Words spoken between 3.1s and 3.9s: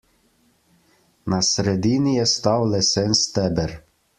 steber.